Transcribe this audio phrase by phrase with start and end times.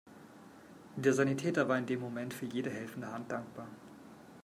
[0.95, 3.67] Der Sanitäter war in dem Moment für jede helfende Hand dankbar.